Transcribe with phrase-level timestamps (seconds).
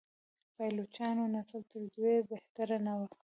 [0.55, 3.01] پایلوچانو نسل تر دوی بهتر نه و.